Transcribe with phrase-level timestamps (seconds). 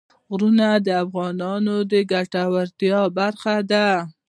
[0.31, 3.87] غرونه د افغانانو د ګټورتیا برخه ده.